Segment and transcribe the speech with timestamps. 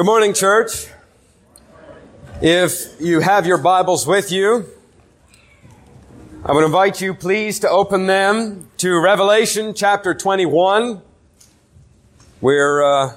[0.00, 0.86] Good morning, church.
[2.40, 4.64] If you have your Bibles with you,
[6.42, 11.02] I would invite you, please, to open them to Revelation chapter 21.
[12.40, 13.16] We're uh,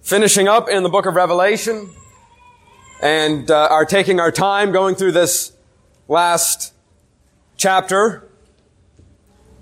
[0.00, 1.90] finishing up in the book of Revelation
[3.02, 5.52] and uh, are taking our time going through this
[6.08, 6.72] last
[7.58, 8.26] chapter,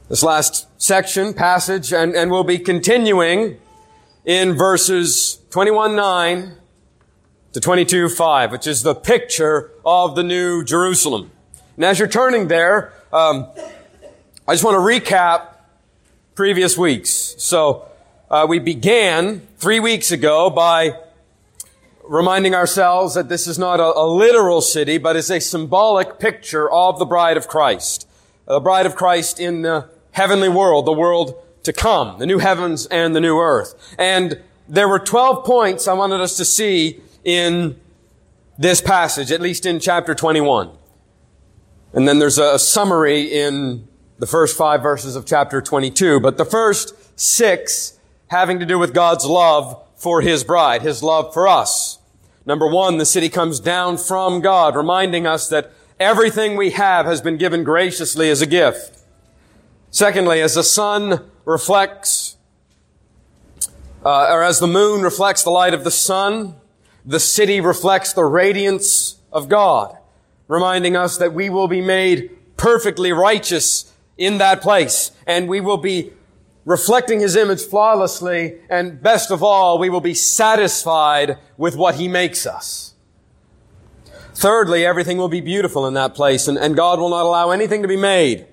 [0.09, 3.59] this last section, passage, and, and we'll be continuing
[4.27, 6.52] in verses 21 9
[7.52, 11.30] to 22 5, which is the picture of the new Jerusalem.
[11.76, 13.46] And as you're turning there, um,
[14.46, 15.54] I just want to recap
[16.34, 17.36] previous weeks.
[17.39, 17.86] So
[18.29, 20.98] uh, we began three weeks ago by
[22.03, 26.70] reminding ourselves that this is not a, a literal city, but is a symbolic picture
[26.70, 28.08] of the bride of Christ.
[28.46, 32.86] The bride of Christ in the heavenly world, the world to come, the new heavens
[32.86, 33.75] and the new earth.
[33.98, 37.78] And there were 12 points I wanted us to see in
[38.58, 40.70] this passage, at least in chapter 21.
[41.92, 43.86] And then there's a summary in
[44.19, 46.20] the first five verses of chapter 22.
[46.20, 51.33] But the first six having to do with God's love for His bride, His love
[51.33, 51.98] for us.
[52.45, 57.20] Number one, the city comes down from God, reminding us that everything we have has
[57.20, 59.01] been given graciously as a gift.
[59.91, 62.36] Secondly, as the sun reflects,
[64.05, 66.56] uh, or as the moon reflects the light of the sun,
[67.06, 69.97] the city reflects the radiance of God,
[70.48, 75.77] reminding us that we will be made perfectly righteous in that place, and we will
[75.77, 76.12] be
[76.64, 82.08] reflecting His image flawlessly, and best of all, we will be satisfied with what He
[82.08, 82.94] makes us.
[84.34, 87.83] Thirdly, everything will be beautiful in that place, and, and God will not allow anything
[87.83, 88.47] to be made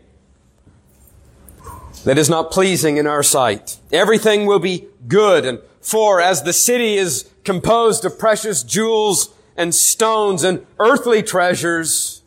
[2.03, 3.77] that is not pleasing in our sight.
[3.91, 9.73] Everything will be good, and for as the city is composed of precious jewels and
[9.75, 12.21] stones and earthly treasures,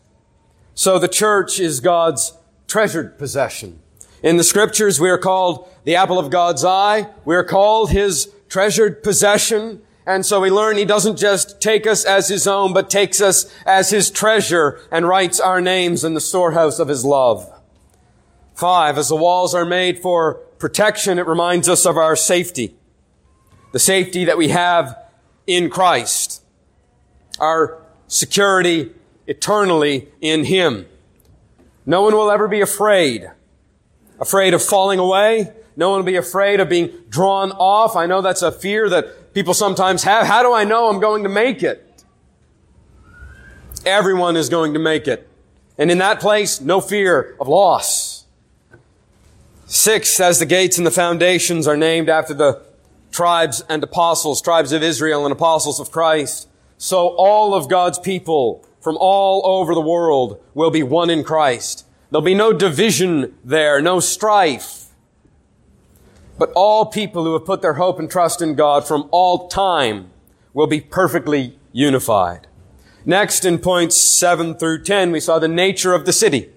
[0.74, 2.34] so the church is God's
[2.68, 3.80] treasured possession.
[4.22, 7.08] In the scriptures, we are called the apple of God's eye.
[7.24, 9.82] We are called his treasured possession.
[10.06, 13.52] And so we learn he doesn't just take us as his own, but takes us
[13.64, 17.50] as his treasure and writes our names in the storehouse of his love.
[18.56, 22.74] Five, as the walls are made for protection, it reminds us of our safety.
[23.72, 24.96] The safety that we have
[25.46, 26.42] in Christ.
[27.38, 28.92] Our security
[29.26, 30.86] eternally in Him.
[31.84, 33.30] No one will ever be afraid.
[34.18, 35.52] Afraid of falling away.
[35.76, 37.94] No one will be afraid of being drawn off.
[37.94, 40.26] I know that's a fear that people sometimes have.
[40.26, 41.82] How do I know I'm going to make it?
[43.84, 45.28] Everyone is going to make it.
[45.76, 48.05] And in that place, no fear of loss.
[49.68, 52.62] Six, as the gates and the foundations are named after the
[53.10, 58.64] tribes and apostles, tribes of Israel and apostles of Christ, so all of God's people
[58.80, 61.84] from all over the world will be one in Christ.
[62.10, 64.84] There'll be no division there, no strife.
[66.38, 70.10] But all people who have put their hope and trust in God from all time
[70.54, 72.46] will be perfectly unified.
[73.04, 76.50] Next, in points 7 through 10, we saw the nature of the city,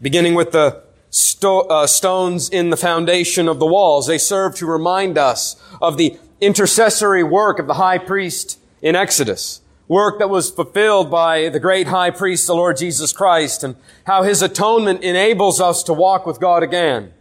[0.00, 0.84] beginning with the
[1.14, 4.06] sto- uh, stones in the foundation of the walls.
[4.06, 9.60] They serve to remind us of the intercessory work of the high priest in Exodus
[9.86, 14.22] work that was fulfilled by the great high priest, the Lord Jesus Christ, and how
[14.22, 17.12] his atonement enables us to walk with God again.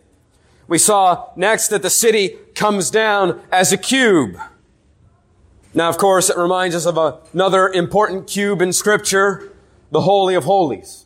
[0.68, 4.38] We saw next that the city comes down as a cube.
[5.74, 6.98] Now, of course, it reminds us of
[7.34, 9.52] another important cube in scripture,
[9.92, 11.03] the Holy of Holies,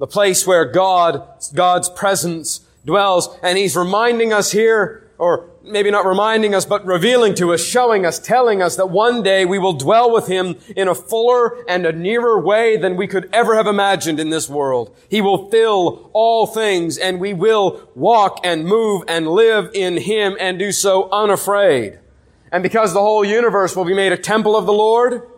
[0.00, 1.22] the place where God,
[1.54, 3.28] God's presence dwells.
[3.42, 8.06] And he's reminding us here, or maybe not reminding us, but revealing to us, showing
[8.06, 11.84] us, telling us that one day we will dwell with Him in a fuller and
[11.84, 14.96] a nearer way than we could ever have imagined in this world.
[15.10, 20.34] He will fill all things and we will walk and move and live in Him
[20.40, 21.98] and do so unafraid.
[22.50, 25.28] And because the whole universe will be made a temple of the Lord,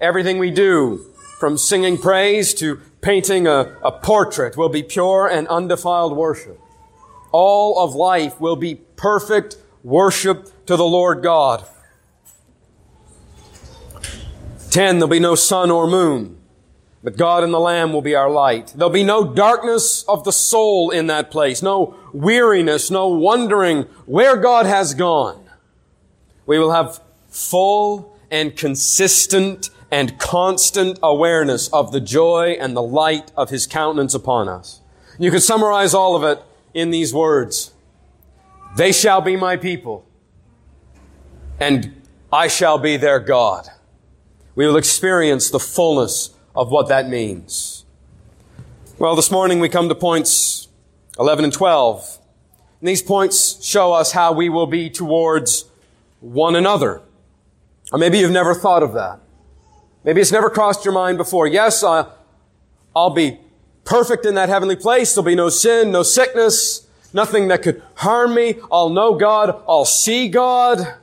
[0.00, 1.04] everything we do,
[1.38, 6.60] from singing praise to painting a, a portrait, will be pure and undefiled worship.
[7.32, 11.64] All of life will be perfect worship to the Lord God.
[14.70, 14.98] 10.
[14.98, 16.38] There'll be no sun or moon,
[17.02, 18.72] but God and the Lamb will be our light.
[18.76, 24.36] There'll be no darkness of the soul in that place, no weariness, no wondering where
[24.36, 25.48] God has gone.
[26.46, 33.32] We will have full and consistent and constant awareness of the joy and the light
[33.36, 34.80] of His countenance upon us.
[35.18, 36.42] You can summarize all of it
[36.74, 37.72] in these words.
[38.76, 40.06] They shall be my people.
[41.58, 42.02] And
[42.32, 43.68] I shall be their God.
[44.54, 47.84] We will experience the fullness of what that means.
[48.98, 50.68] Well, this morning we come to points
[51.18, 52.18] 11 and 12.
[52.80, 55.64] And these points show us how we will be towards
[56.20, 57.02] one another.
[57.92, 59.20] Or maybe you've never thought of that.
[60.04, 61.46] Maybe it's never crossed your mind before.
[61.46, 62.10] Yes, uh,
[62.94, 63.40] I'll be
[63.84, 65.14] perfect in that heavenly place.
[65.14, 68.56] There'll be no sin, no sickness, nothing that could harm me.
[68.70, 69.62] I'll know God.
[69.66, 70.94] I'll see God.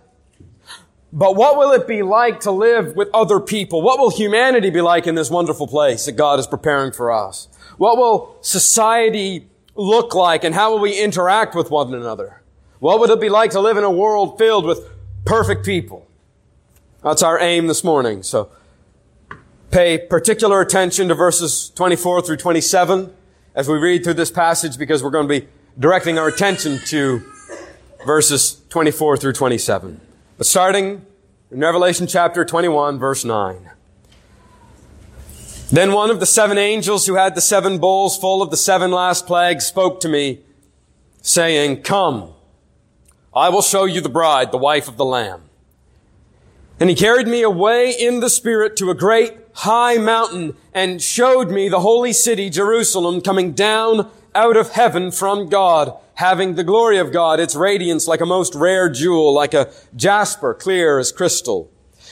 [1.12, 3.82] But what will it be like to live with other people?
[3.82, 7.48] What will humanity be like in this wonderful place that God is preparing for us?
[7.78, 12.42] What will society look like and how will we interact with one another?
[12.80, 14.90] What would it be like to live in a world filled with
[15.24, 16.06] perfect people?
[17.02, 18.22] That's our aim this morning.
[18.24, 18.50] So
[19.76, 23.14] pay particular attention to verses 24 through 27
[23.56, 25.46] as we read through this passage because we're going to be
[25.78, 27.22] directing our attention to
[28.06, 30.00] verses 24 through 27.
[30.38, 31.06] But starting
[31.52, 33.70] in Revelation chapter 21, verse 9.
[35.70, 38.92] Then one of the seven angels who had the seven bowls full of the seven
[38.92, 40.40] last plagues spoke to me,
[41.22, 42.32] saying, Come,
[43.36, 45.42] I will show you the bride, the wife of the Lamb.
[46.80, 51.50] And he carried me away in the Spirit to a great high mountain and showed
[51.50, 56.98] me the holy city, Jerusalem, coming down out of heaven from God, having the glory
[56.98, 61.72] of God, its radiance like a most rare jewel, like a jasper, clear as crystal.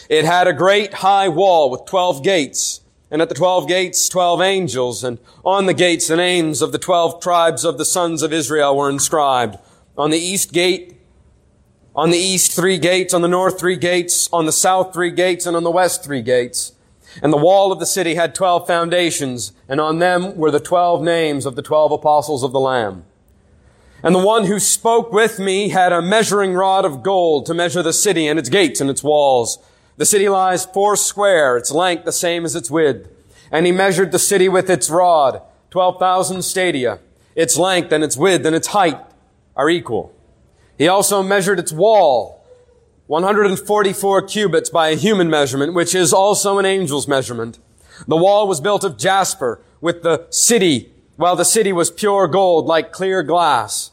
[0.10, 2.82] It had a great high wall with twelve gates,
[3.12, 6.80] and at the twelve gates, twelve angels, and on the gates the names of the
[6.80, 9.58] twelve tribes of the sons of Israel were inscribed.
[9.98, 11.00] On the east gate,
[11.96, 15.46] on the east three gates, on the north three gates, on the south three gates,
[15.46, 16.73] and on the west three gates.
[17.22, 21.02] And the wall of the city had twelve foundations, and on them were the twelve
[21.02, 23.06] names of the twelve apostles of the Lamb.
[24.02, 27.82] And the one who spoke with me had a measuring rod of gold to measure
[27.82, 29.60] the city and its gates and its walls.
[29.96, 33.10] The city lies four square, its length the same as its width.
[33.50, 37.00] And he measured the city with its rod, 12,000 stadia.
[37.36, 39.00] Its length and its width and its height
[39.56, 40.14] are equal.
[40.78, 42.43] He also measured its wall,
[43.08, 47.60] 144 cubits by a human measurement, which is also an angel's measurement.
[48.08, 52.66] The wall was built of jasper with the city, while the city was pure gold
[52.66, 53.92] like clear glass.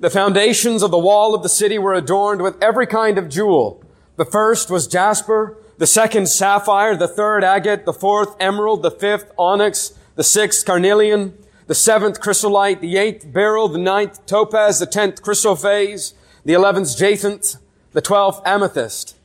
[0.00, 3.82] The foundations of the wall of the city were adorned with every kind of jewel.
[4.16, 9.30] The first was jasper, the second sapphire, the third agate, the fourth emerald, the fifth
[9.38, 11.38] onyx, the sixth carnelian,
[11.68, 16.14] the seventh chrysolite, the eighth beryl, the ninth topaz, the tenth chrysoprase,
[16.44, 17.56] the eleventh jacinth,
[17.98, 19.16] the twelfth amethyst.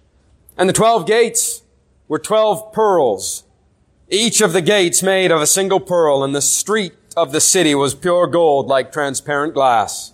[0.57, 1.61] And the twelve gates
[2.07, 3.43] were twelve pearls,
[4.09, 7.75] each of the gates made of a single pearl, and the street of the city
[7.75, 10.13] was pure gold like transparent glass.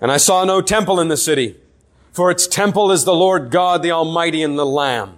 [0.00, 1.54] And I saw no temple in the city,
[2.10, 5.16] for its temple is the Lord God, the Almighty, and the Lamb.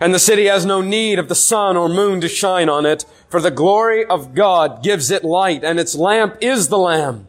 [0.00, 3.04] And the city has no need of the sun or moon to shine on it,
[3.28, 7.28] for the glory of God gives it light, and its lamp is the Lamb.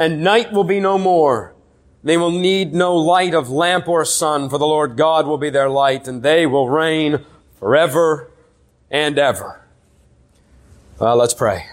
[0.00, 1.54] and night will be no more.
[2.02, 5.50] They will need no light of lamp or sun, for the Lord God will be
[5.50, 7.22] their light, and they will reign
[7.58, 8.30] forever
[8.90, 9.60] and ever.
[10.98, 11.66] Well, let's pray.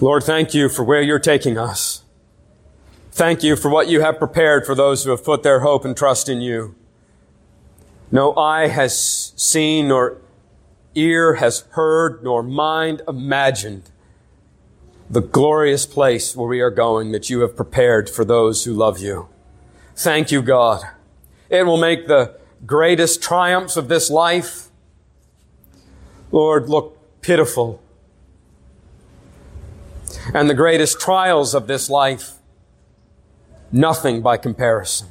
[0.00, 2.02] Lord, thank you for where you're taking us.
[3.12, 5.94] Thank you for what you have prepared for those who have put their hope and
[5.94, 6.76] trust in you.
[8.10, 10.16] No eye has seen, nor
[10.94, 13.90] ear has heard, nor mind imagined
[15.10, 18.98] the glorious place where we are going that you have prepared for those who love
[18.98, 19.28] you.
[19.96, 20.82] Thank you, God.
[21.48, 24.68] It will make the greatest triumphs of this life,
[26.30, 27.82] Lord, look pitiful.
[30.34, 32.34] And the greatest trials of this life,
[33.72, 35.08] nothing by comparison.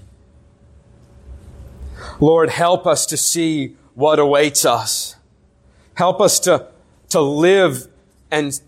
[2.19, 5.15] Lord, help us to see what awaits us.
[5.95, 6.67] Help us to,
[7.09, 7.87] to live
[8.29, 8.59] and,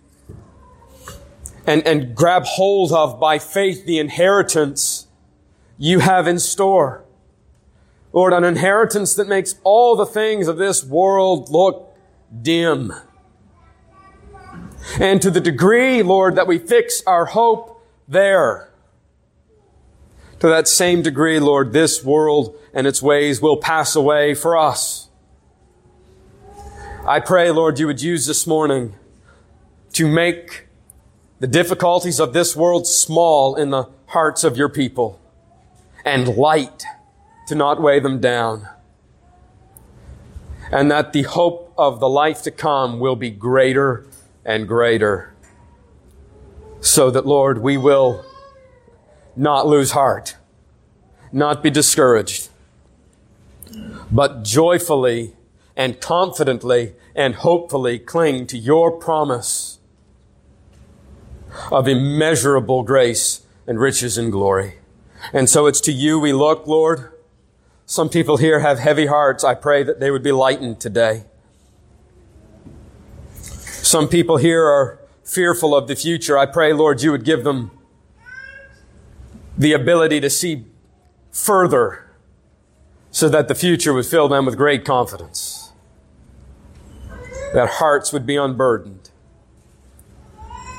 [1.69, 5.05] and, and grab hold of by faith the inheritance
[5.77, 7.05] you have in store.
[8.11, 11.95] Lord, an inheritance that makes all the things of this world look
[12.41, 12.91] dim.
[14.99, 18.73] And to the degree, Lord, that we fix our hope there,
[20.39, 25.09] to that same degree, Lord, this world and its ways will pass away for us.
[27.05, 28.95] I pray, Lord, you would use this morning
[29.93, 30.68] to make
[31.39, 35.19] the difficulties of this world small in the hearts of your people
[36.03, 36.84] and light
[37.48, 38.67] to not weigh them down.
[40.72, 44.05] And that the hope of the life to come will be greater
[44.46, 45.34] and greater.
[46.81, 48.25] So that, Lord, we will
[49.36, 50.36] not lose heart,
[51.31, 52.50] not be discouraged,
[54.12, 55.36] but joyfully
[55.75, 59.78] and confidently and hopefully cling to your promise
[61.72, 64.75] of immeasurable grace and riches and glory.
[65.34, 67.12] And so it's to you we look, Lord.
[67.86, 69.44] Some people here have heavy hearts.
[69.44, 71.25] I pray that they would be lightened today.
[73.34, 76.38] Some people here are fearful of the future.
[76.38, 77.72] I pray, Lord, you would give them
[79.58, 80.65] the ability to see
[81.32, 82.06] further
[83.12, 85.72] so that the future would fill them with great confidence.
[87.53, 88.99] That hearts would be unburdened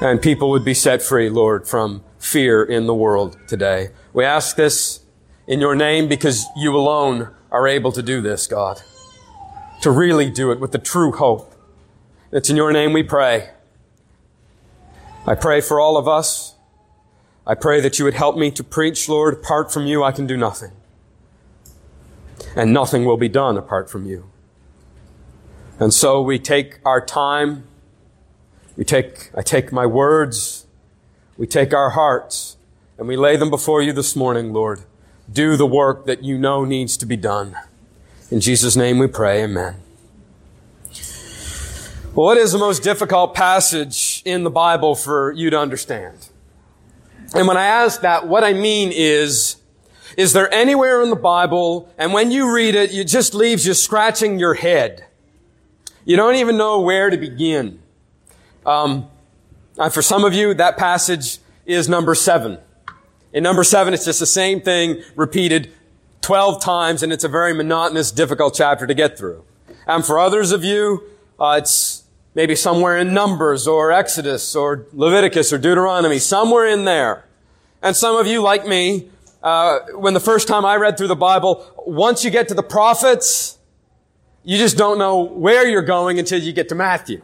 [0.00, 3.90] and people would be set free, Lord, from fear in the world today.
[4.12, 5.00] We ask this
[5.46, 8.80] in your name because you alone are able to do this, God.
[9.82, 11.54] To really do it with the true hope.
[12.32, 13.50] It's in your name we pray.
[15.26, 16.54] I pray for all of us.
[17.46, 19.34] I pray that you would help me to preach, Lord.
[19.34, 20.72] Apart from you, I can do nothing.
[22.56, 24.30] And nothing will be done apart from you.
[25.78, 27.64] And so we take our time.
[28.80, 30.64] We take, I take my words.
[31.36, 32.56] We take our hearts
[32.96, 34.80] and we lay them before you this morning, Lord.
[35.30, 37.54] Do the work that you know needs to be done.
[38.30, 39.76] In Jesus' name we pray, amen.
[42.14, 46.30] Well, what is the most difficult passage in the Bible for you to understand?
[47.34, 49.56] And when I ask that, what I mean is,
[50.16, 53.74] is there anywhere in the Bible, and when you read it, it just leaves you
[53.74, 55.04] scratching your head.
[56.06, 57.80] You don't even know where to begin.
[58.66, 59.08] Um,
[59.90, 62.58] for some of you, that passage is number seven.
[63.32, 65.72] In number seven, it's just the same thing repeated
[66.20, 69.44] 12 times, and it's a very monotonous, difficult chapter to get through.
[69.86, 71.04] And for others of you,
[71.38, 77.24] uh, it's maybe somewhere in Numbers or Exodus or Leviticus or Deuteronomy, somewhere in there.
[77.82, 79.08] And some of you, like me,
[79.42, 82.62] uh, when the first time I read through the Bible, once you get to the
[82.62, 83.58] prophets,
[84.44, 87.22] you just don't know where you're going until you get to Matthew.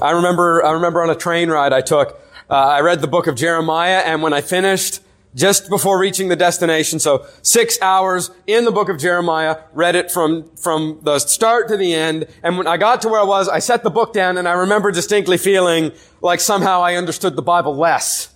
[0.00, 2.20] I remember, I remember on a train ride I took,
[2.50, 5.00] uh, I read the book of Jeremiah, and when I finished,
[5.34, 10.10] just before reaching the destination, so six hours in the book of Jeremiah, read it
[10.10, 13.48] from, from the start to the end, and when I got to where I was,
[13.48, 17.42] I set the book down, and I remember distinctly feeling like somehow I understood the
[17.42, 18.34] Bible less.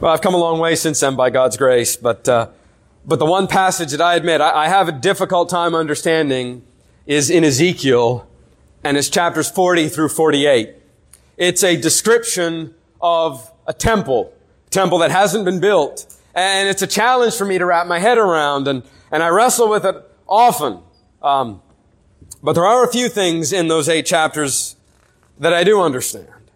[0.00, 2.50] Well, I've come a long way since then by God's grace, but, uh,
[3.04, 6.62] but the one passage that I admit I, I have a difficult time understanding
[7.06, 8.27] is in Ezekiel,
[8.88, 10.74] and it's chapters 40 through 48.
[11.36, 14.32] It's a description of a temple,
[14.66, 16.06] a temple that hasn't been built.
[16.34, 19.68] And it's a challenge for me to wrap my head around, and, and I wrestle
[19.68, 19.94] with it
[20.26, 20.80] often.
[21.22, 21.60] Um,
[22.42, 24.76] but there are a few things in those eight chapters
[25.38, 26.50] that I do understand.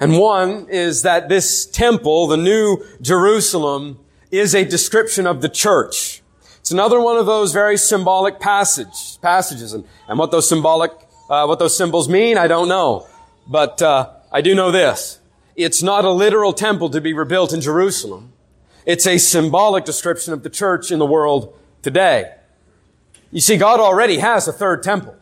[0.00, 3.98] And one is that this temple, the new Jerusalem,
[4.30, 6.22] is a description of the church.
[6.60, 9.74] It's another one of those very symbolic passage, passages.
[9.74, 10.92] And, and what those symbolic,
[11.30, 13.06] uh, what those symbols mean, I don't know.
[13.46, 15.20] But uh, I do know this.
[15.54, 18.32] It's not a literal temple to be rebuilt in Jerusalem.
[18.84, 22.34] It's a symbolic description of the church in the world today.
[23.30, 25.16] You see, God already has a third temple.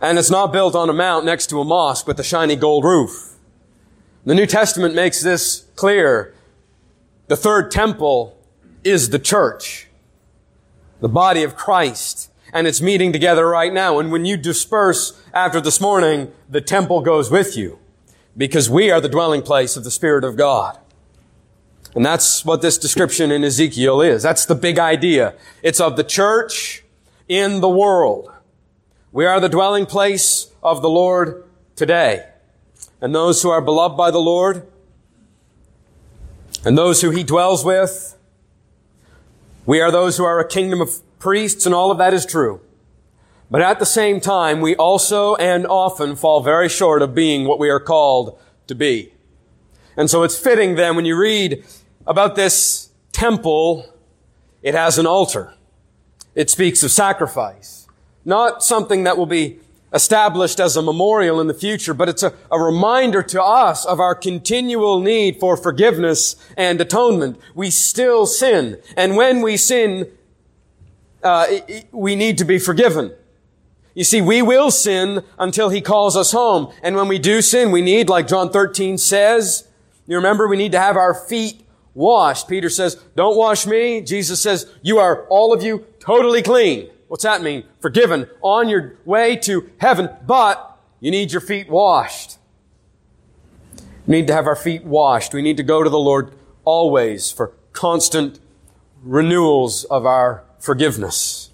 [0.00, 2.84] And it's not built on a mount next to a mosque with a shiny gold
[2.84, 3.36] roof.
[4.24, 6.34] The New Testament makes this clear.
[7.28, 8.36] The third temple
[8.82, 9.88] is the church,
[11.00, 13.98] the body of Christ and it's meeting together right now.
[13.98, 17.78] And when you disperse after this morning, the temple goes with you
[18.36, 20.78] because we are the dwelling place of the Spirit of God.
[21.94, 24.22] And that's what this description in Ezekiel is.
[24.22, 25.34] That's the big idea.
[25.62, 26.84] It's of the church
[27.28, 28.30] in the world.
[29.10, 31.44] We are the dwelling place of the Lord
[31.76, 32.26] today.
[33.00, 34.66] And those who are beloved by the Lord
[36.64, 38.16] and those who he dwells with,
[39.64, 42.60] we are those who are a kingdom of priests, and all of that is true.
[43.50, 47.58] But at the same time, we also and often fall very short of being what
[47.58, 49.12] we are called to be.
[49.96, 51.64] And so it's fitting then when you read
[52.06, 53.86] about this temple,
[54.62, 55.54] it has an altar.
[56.34, 57.86] It speaks of sacrifice.
[58.24, 59.58] Not something that will be
[59.92, 64.00] established as a memorial in the future, but it's a, a, reminder to us of
[64.00, 67.40] our continual need for forgiveness and atonement.
[67.54, 68.78] We still sin.
[68.96, 70.06] And when we sin,
[71.28, 71.46] uh,
[71.92, 73.12] we need to be forgiven.
[73.94, 76.72] You see, we will sin until He calls us home.
[76.82, 79.68] And when we do sin, we need, like John 13 says,
[80.06, 82.48] you remember, we need to have our feet washed.
[82.48, 84.00] Peter says, don't wash me.
[84.00, 86.88] Jesus says, you are, all of you, totally clean.
[87.08, 87.64] What's that mean?
[87.80, 92.38] Forgiven, on your way to heaven, but you need your feet washed.
[94.06, 95.34] We need to have our feet washed.
[95.34, 96.32] We need to go to the Lord
[96.64, 98.38] always for constant
[99.02, 101.50] renewals of our forgiveness.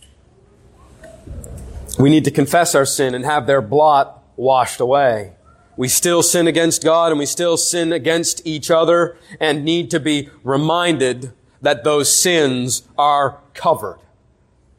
[1.98, 5.34] We need to confess our sin and have their blot washed away.
[5.76, 10.00] We still sin against God and we still sin against each other and need to
[10.00, 11.32] be reminded
[11.62, 13.98] that those sins are covered.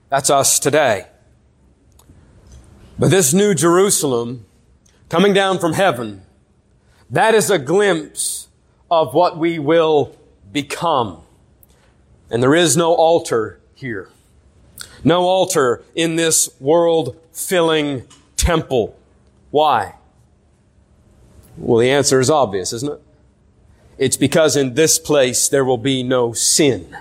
[0.10, 1.08] That's us today.
[2.98, 4.46] But this new Jerusalem
[5.10, 6.24] coming down from heaven,
[7.10, 8.48] that is a glimpse
[8.90, 10.16] of what we will
[10.52, 11.22] become.
[12.30, 14.10] And there is no altar here.
[15.06, 18.04] No altar in this world filling
[18.36, 18.98] temple.
[19.52, 19.96] Why?
[21.58, 23.02] Well, the answer is obvious, isn't it?
[23.98, 26.98] It's because in this place there will be no sin.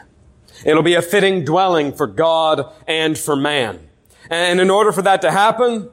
[0.65, 3.89] It'll be a fitting dwelling for God and for man.
[4.31, 5.89] And in order for that to happen,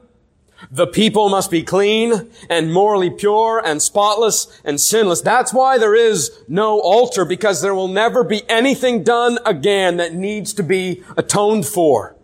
[0.70, 5.20] the people must be clean and morally pure and spotless and sinless.
[5.20, 10.14] That's why there is no altar because there will never be anything done again that
[10.14, 12.16] needs to be atoned for.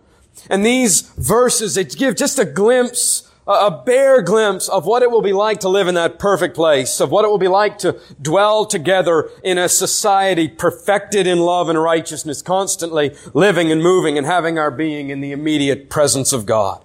[0.48, 5.22] And these verses, they give just a glimpse a bare glimpse of what it will
[5.22, 7.98] be like to live in that perfect place, of what it will be like to
[8.20, 14.26] dwell together in a society perfected in love and righteousness, constantly living and moving and
[14.26, 16.84] having our being in the immediate presence of God.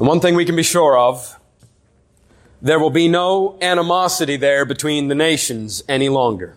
[0.00, 1.38] And one thing we can be sure of,
[2.62, 6.56] there will be no animosity there between the nations any longer.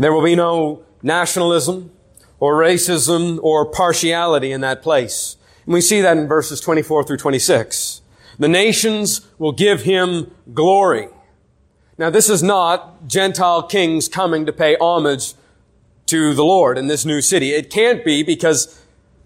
[0.00, 1.92] There will be no nationalism
[2.40, 5.36] or racism or partiality in that place.
[5.66, 8.02] And we see that in verses 24 through 26.
[8.40, 11.08] The nations will give him glory.
[11.96, 15.34] Now this is not Gentile kings coming to pay homage
[16.06, 17.52] to the Lord in this new city.
[17.52, 18.82] It can't be because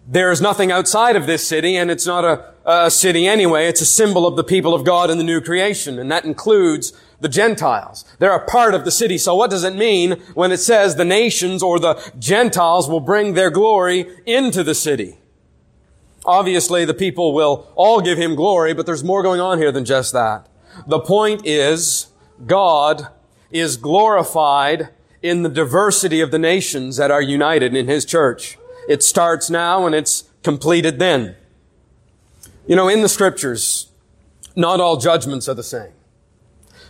[0.07, 3.67] there is nothing outside of this city, and it's not a, a, city anyway.
[3.67, 6.93] It's a symbol of the people of God in the new creation, and that includes
[7.21, 8.05] the Gentiles.
[8.19, 9.19] They're a part of the city.
[9.19, 13.35] So what does it mean when it says the nations or the Gentiles will bring
[13.35, 15.19] their glory into the city?
[16.25, 19.85] Obviously, the people will all give him glory, but there's more going on here than
[19.85, 20.49] just that.
[20.87, 22.09] The point is,
[22.47, 23.09] God
[23.51, 24.91] is glorified
[25.23, 28.57] in the diversity of the nations that are united in his church.
[28.89, 31.37] It starts now and it's completed then.
[32.67, 33.89] You know, in the scriptures,
[34.57, 35.93] not all judgments are the same.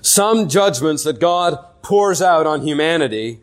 [0.03, 3.41] Some judgments that God pours out on humanity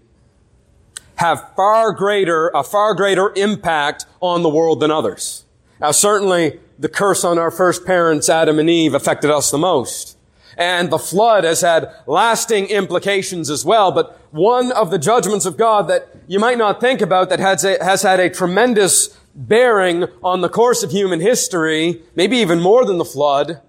[1.16, 5.46] have far greater, a far greater impact on the world than others.
[5.80, 10.17] Now certainly the curse on our first parents, Adam and Eve, affected us the most.
[10.58, 13.92] And the flood has had lasting implications as well.
[13.92, 17.64] But one of the judgments of God that you might not think about that has,
[17.64, 22.86] a, has had a tremendous bearing on the course of human history, maybe even more
[22.86, 23.62] than the flood,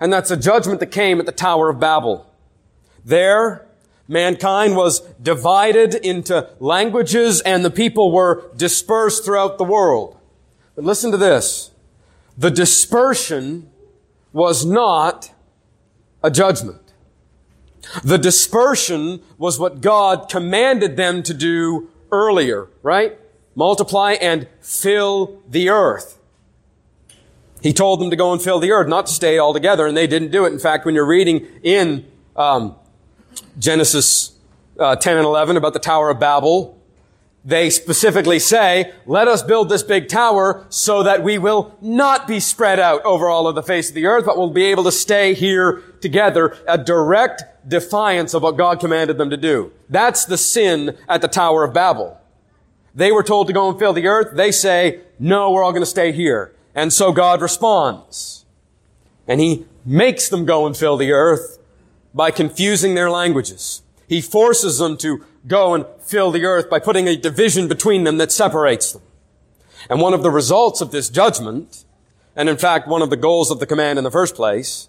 [0.00, 2.26] and that's a judgment that came at the Tower of Babel.
[3.04, 3.66] There,
[4.08, 10.18] mankind was divided into languages and the people were dispersed throughout the world.
[10.74, 11.70] But listen to this.
[12.38, 13.70] The dispersion
[14.32, 15.32] was not
[16.22, 16.80] a judgment.
[18.04, 23.18] The dispersion was what God commanded them to do earlier, right?
[23.54, 26.18] Multiply and fill the earth.
[27.62, 29.96] He told them to go and fill the earth, not to stay all together, and
[29.96, 30.52] they didn't do it.
[30.52, 32.06] In fact, when you're reading in
[32.36, 32.76] um,
[33.58, 34.38] Genesis
[34.78, 36.79] uh, 10 and 11 about the Tower of Babel,
[37.44, 42.38] they specifically say, let us build this big tower so that we will not be
[42.38, 44.92] spread out over all of the face of the earth, but we'll be able to
[44.92, 49.72] stay here together, a direct defiance of what God commanded them to do.
[49.88, 52.18] That's the sin at the Tower of Babel.
[52.94, 54.36] They were told to go and fill the earth.
[54.36, 56.54] They say, no, we're all going to stay here.
[56.74, 58.44] And so God responds.
[59.26, 61.58] And He makes them go and fill the earth
[62.12, 63.82] by confusing their languages.
[64.08, 68.18] He forces them to go and fill the earth by putting a division between them
[68.18, 69.02] that separates them.
[69.88, 71.84] And one of the results of this judgment
[72.36, 74.88] and in fact, one of the goals of the command in the first place,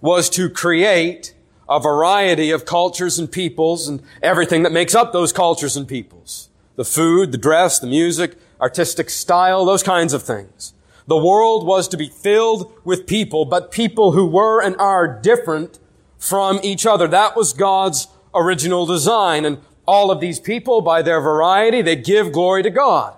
[0.00, 1.34] was to create
[1.68, 6.50] a variety of cultures and peoples and everything that makes up those cultures and peoples.
[6.76, 10.74] The food, the dress, the music, artistic style, those kinds of things.
[11.06, 15.78] The world was to be filled with people, but people who were and are different
[16.18, 17.06] from each other.
[17.08, 19.44] That was God's original design.
[19.44, 23.16] And all of these people, by their variety, they give glory to God.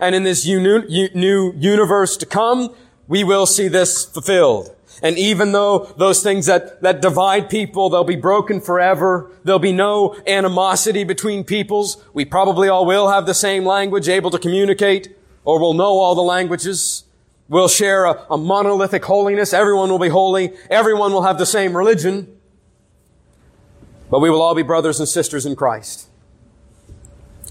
[0.00, 2.74] And in this new universe to come,
[3.08, 4.74] we will see this fulfilled.
[5.02, 9.30] And even though those things that, that divide people, they'll be broken forever.
[9.42, 12.02] There'll be no animosity between peoples.
[12.12, 16.14] We probably all will have the same language, able to communicate, or we'll know all
[16.14, 17.04] the languages.
[17.48, 19.52] We'll share a, a monolithic holiness.
[19.52, 20.52] Everyone will be holy.
[20.70, 22.34] Everyone will have the same religion.
[24.14, 26.06] But we will all be brothers and sisters in Christ.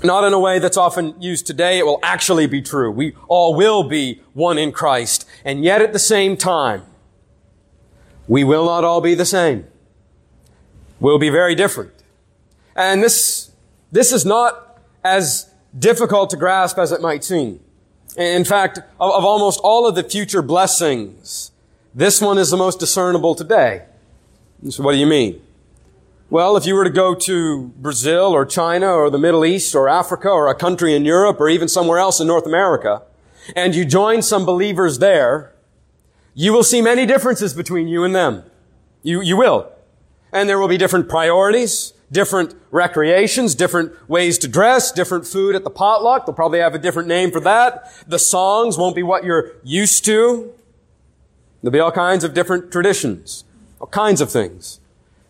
[0.01, 1.77] Not in a way that's often used today.
[1.77, 2.89] It will actually be true.
[2.89, 5.27] We all will be one in Christ.
[5.43, 6.83] And yet at the same time,
[8.29, 9.67] we will not all be the same.
[11.01, 11.91] We'll be very different.
[12.77, 13.51] And this,
[13.91, 17.59] this is not as difficult to grasp as it might seem.
[18.15, 21.51] In fact, of, of almost all of the future blessings,
[21.93, 23.83] this one is the most discernible today.
[24.69, 25.41] So what do you mean?
[26.33, 29.87] Well, if you were to go to Brazil or China or the Middle East or
[29.87, 33.03] Africa or a country in Europe or even somewhere else in North America,
[33.55, 35.53] and you join some believers there,
[36.33, 38.41] you will see many differences between you and them.
[39.03, 39.71] You, you will.
[40.31, 45.63] And there will be different priorities, different recreations, different ways to dress, different food at
[45.63, 46.25] the potluck.
[46.25, 47.93] They'll probably have a different name for that.
[48.07, 50.51] The songs won't be what you're used to.
[51.61, 53.43] There'll be all kinds of different traditions,
[53.79, 54.79] all kinds of things.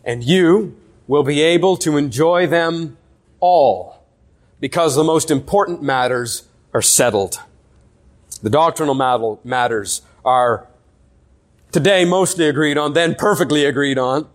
[0.02, 2.96] And you will be able to enjoy them
[3.40, 4.02] all
[4.60, 7.40] because the most important matters are settled.
[8.42, 8.94] The doctrinal
[9.44, 10.66] matters are
[11.72, 14.28] today mostly agreed on, then perfectly agreed on.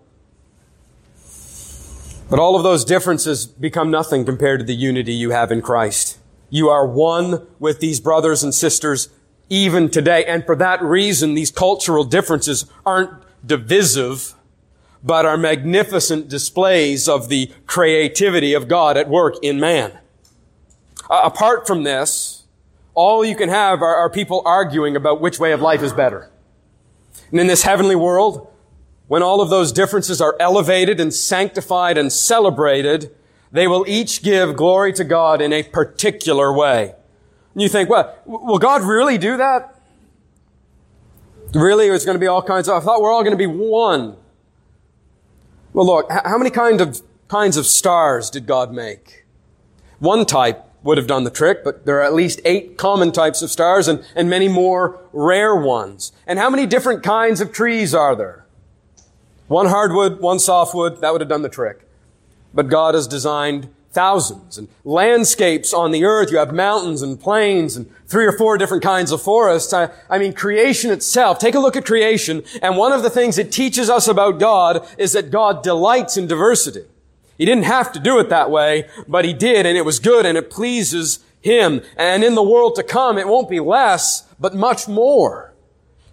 [2.29, 6.19] But all of those differences become nothing compared to the unity you have in Christ.
[6.51, 9.09] You are one with these brothers and sisters
[9.49, 10.25] even today.
[10.25, 13.11] And for that reason, these cultural differences aren't
[13.45, 14.35] divisive
[15.03, 19.97] but are magnificent displays of the creativity of God at work in man.
[21.09, 22.43] Uh, apart from this,
[22.93, 26.29] all you can have are, are people arguing about which way of life is better.
[27.31, 28.51] And in this heavenly world,
[29.07, 33.15] when all of those differences are elevated and sanctified and celebrated,
[33.51, 36.93] they will each give glory to God in a particular way.
[37.53, 39.81] And you think, well, will God really do that?
[41.53, 43.47] Really, it's going to be all kinds of, I thought we're all going to be
[43.47, 44.17] one.
[45.73, 49.25] Well, look, how many kind of, kinds of stars did God make?
[49.99, 53.41] One type would have done the trick, but there are at least eight common types
[53.41, 56.11] of stars and, and many more rare ones.
[56.25, 58.45] And how many different kinds of trees are there?
[59.47, 61.87] One hardwood, one softwood, that would have done the trick.
[62.53, 66.31] But God has designed thousands and landscapes on the earth.
[66.31, 69.73] You have mountains and plains and three or four different kinds of forests.
[69.73, 71.39] I, I, mean, creation itself.
[71.39, 72.43] Take a look at creation.
[72.61, 76.27] And one of the things it teaches us about God is that God delights in
[76.27, 76.85] diversity.
[77.37, 80.25] He didn't have to do it that way, but he did and it was good
[80.25, 81.81] and it pleases him.
[81.95, 85.53] And in the world to come, it won't be less, but much more.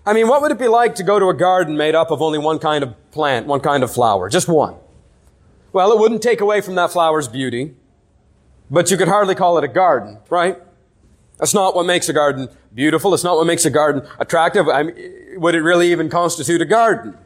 [0.05, 2.23] I mean, what would it be like to go to a garden made up of
[2.23, 4.29] only one kind of plant, one kind of flower?
[4.29, 4.77] Just one.
[5.73, 7.75] Well, it wouldn't take away from that flower's beauty,
[8.71, 10.59] but you could hardly call it a garden, right?
[11.39, 13.13] That's not what makes a garden beautiful.
[13.15, 14.69] It's not what makes a garden attractive.
[14.69, 14.97] I mean,
[15.37, 17.17] would it really even constitute a garden?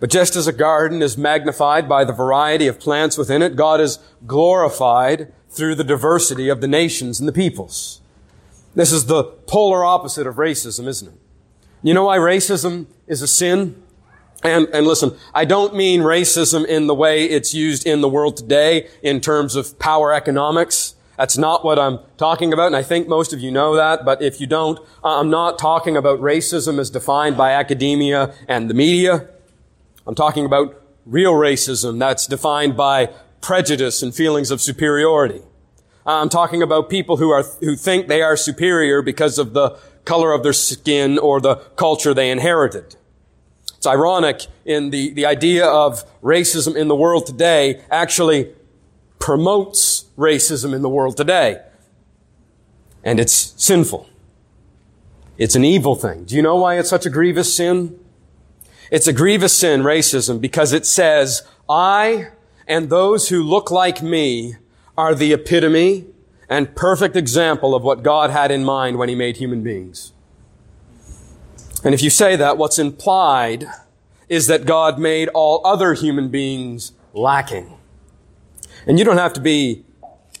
[0.00, 3.80] But just as a garden is magnified by the variety of plants within it, God
[3.80, 8.00] is glorified through the diversity of the nations and the peoples.
[8.74, 11.14] This is the polar opposite of racism, isn't it?
[11.82, 13.82] You know why racism is a sin?
[14.42, 18.36] And, and listen, I don't mean racism in the way it's used in the world
[18.36, 20.94] today in terms of power economics.
[21.18, 24.22] That's not what I'm talking about, and I think most of you know that, but
[24.22, 29.28] if you don't, I'm not talking about racism as defined by academia and the media.
[30.06, 33.10] I'm talking about real racism that's defined by
[33.42, 35.42] prejudice and feelings of superiority.
[36.06, 40.32] I'm talking about people who are, who think they are superior because of the color
[40.32, 42.96] of their skin or the culture they inherited.
[43.80, 48.52] It's ironic in the, the idea of racism in the world today actually
[49.18, 51.62] promotes racism in the world today.
[53.02, 54.06] And it's sinful.
[55.38, 56.24] It's an evil thing.
[56.24, 57.98] Do you know why it's such a grievous sin?
[58.90, 62.32] It's a grievous sin, racism, because it says, I
[62.68, 64.56] and those who look like me
[64.98, 66.04] are the epitome
[66.50, 70.12] and perfect example of what God had in mind when He made human beings.
[71.84, 73.66] And if you say that, what's implied
[74.28, 77.76] is that God made all other human beings lacking.
[78.86, 79.84] And you don't have to be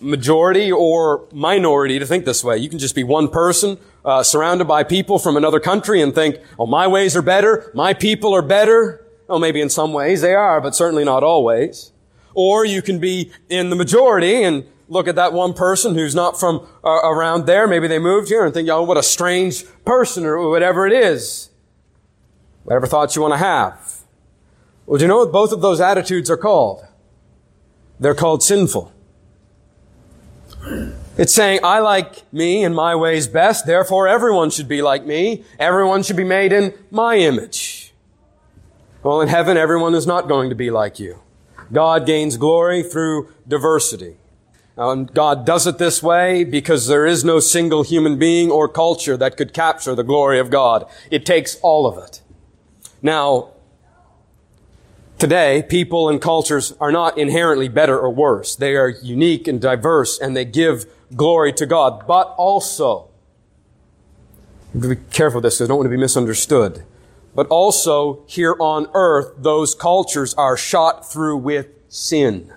[0.00, 2.56] majority or minority to think this way.
[2.56, 6.36] You can just be one person uh, surrounded by people from another country and think,
[6.58, 9.06] oh, my ways are better, my people are better.
[9.28, 11.92] Oh, maybe in some ways they are, but certainly not always.
[12.34, 16.38] Or you can be in the majority and look at that one person who's not
[16.38, 17.66] from uh, around there.
[17.66, 21.48] Maybe they moved here and think, oh, what a strange person or whatever it is.
[22.64, 24.00] Whatever thoughts you want to have.
[24.84, 26.84] Well, do you know what both of those attitudes are called?
[28.00, 28.92] They're called sinful.
[31.16, 35.44] It's saying, I like me and my ways best, therefore everyone should be like me.
[35.58, 37.92] Everyone should be made in my image.
[39.02, 41.20] Well, in heaven, everyone is not going to be like you.
[41.72, 44.16] God gains glory through diversity.
[44.80, 49.14] And God does it this way because there is no single human being or culture
[49.18, 50.86] that could capture the glory of God.
[51.10, 52.22] It takes all of it.
[53.02, 53.50] Now,
[55.18, 58.56] Today, people and cultures are not inherently better or worse.
[58.56, 62.06] They are unique and diverse and they give glory to God.
[62.06, 63.10] But also,
[64.72, 66.86] be careful with this, because I don't want to be misunderstood.
[67.34, 72.54] But also, here on earth, those cultures are shot through with sin.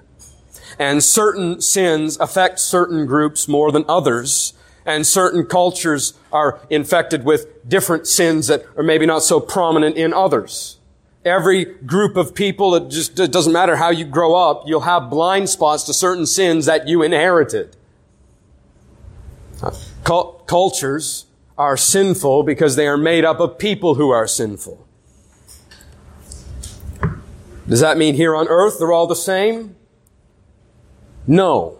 [0.79, 4.53] And certain sins affect certain groups more than others.
[4.85, 10.13] And certain cultures are infected with different sins that are maybe not so prominent in
[10.13, 10.79] others.
[11.23, 15.09] Every group of people, it just it doesn't matter how you grow up, you'll have
[15.09, 17.77] blind spots to certain sins that you inherited.
[19.61, 19.71] Uh,
[20.03, 24.85] cultures are sinful because they are made up of people who are sinful.
[27.67, 29.77] Does that mean here on earth they're all the same?
[31.27, 31.79] No.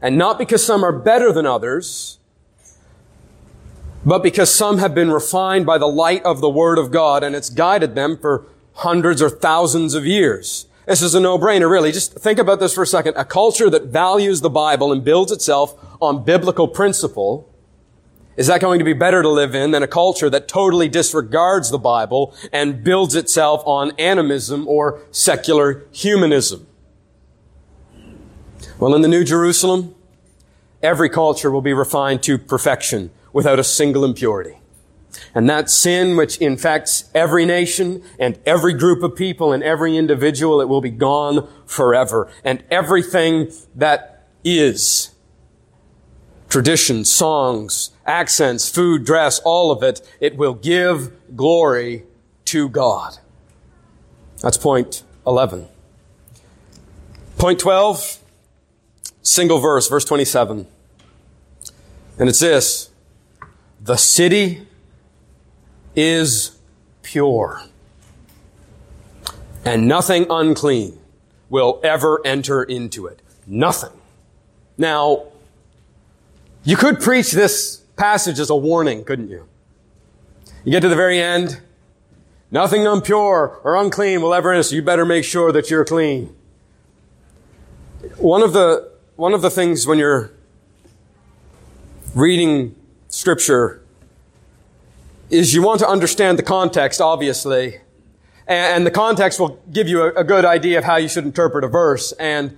[0.00, 2.18] And not because some are better than others,
[4.04, 7.36] but because some have been refined by the light of the Word of God and
[7.36, 10.66] it's guided them for hundreds or thousands of years.
[10.86, 11.92] This is a no-brainer, really.
[11.92, 13.14] Just think about this for a second.
[13.16, 17.48] A culture that values the Bible and builds itself on biblical principle,
[18.36, 21.70] is that going to be better to live in than a culture that totally disregards
[21.70, 26.66] the Bible and builds itself on animism or secular humanism?
[28.82, 29.94] Well, in the New Jerusalem,
[30.82, 34.58] every culture will be refined to perfection without a single impurity.
[35.36, 40.60] And that sin which infects every nation and every group of people and every individual,
[40.60, 42.28] it will be gone forever.
[42.42, 45.14] And everything that is
[46.48, 52.02] tradition, songs, accents, food, dress, all of it, it will give glory
[52.46, 53.18] to God.
[54.40, 55.68] That's point 11.
[57.38, 58.21] Point 12,
[59.22, 60.66] single verse, verse 27.
[62.18, 62.90] And it's this.
[63.80, 64.66] The city
[65.96, 66.58] is
[67.02, 67.62] pure.
[69.64, 70.98] And nothing unclean
[71.48, 73.20] will ever enter into it.
[73.46, 73.92] Nothing.
[74.78, 75.24] Now,
[76.64, 79.46] you could preach this passage as a warning, couldn't you?
[80.64, 81.60] You get to the very end,
[82.50, 86.34] nothing impure or unclean will ever enter, so you better make sure that you're clean.
[88.16, 90.30] One of the, one of the things when you're
[92.14, 92.74] reading
[93.08, 93.82] scripture
[95.30, 97.78] is you want to understand the context, obviously.
[98.46, 101.68] And the context will give you a, good idea of how you should interpret a
[101.68, 102.12] verse.
[102.12, 102.56] And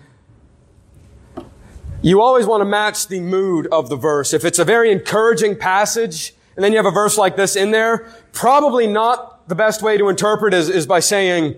[2.03, 4.33] you always want to match the mood of the verse.
[4.33, 7.71] If it's a very encouraging passage, and then you have a verse like this in
[7.71, 11.57] there, probably not the best way to interpret is, is by saying,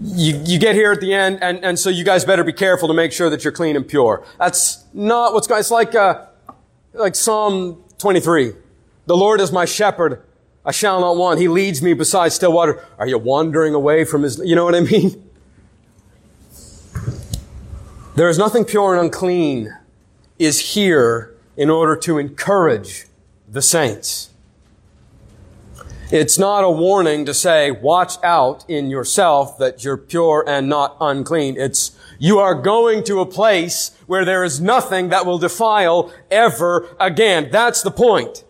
[0.00, 2.88] you, you get here at the end, and, and so you guys better be careful
[2.88, 4.24] to make sure that you're clean and pure.
[4.38, 6.26] That's not what's going, it's like, uh,
[6.92, 8.52] like Psalm 23.
[9.06, 10.22] The Lord is my shepherd.
[10.64, 11.40] I shall not want.
[11.40, 12.84] He leads me beside still water.
[12.98, 15.22] Are you wandering away from his, you know what I mean?
[18.16, 19.76] There is nothing pure and unclean
[20.38, 23.06] is here in order to encourage
[23.48, 24.30] the saints.
[26.10, 30.96] It's not a warning to say, watch out in yourself that you're pure and not
[31.00, 31.56] unclean.
[31.56, 36.94] It's, you are going to a place where there is nothing that will defile ever
[37.00, 37.48] again.
[37.50, 38.44] That's the point.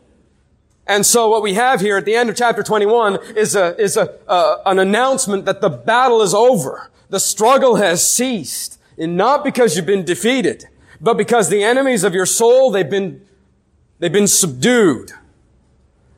[0.87, 3.97] And so what we have here at the end of chapter 21 is a, is
[3.97, 6.91] a, uh, an announcement that the battle is over.
[7.09, 8.81] The struggle has ceased.
[8.99, 10.67] And not because you've been defeated,
[11.01, 13.25] but because the enemies of your soul, they've been,
[14.01, 15.13] they've been subdued.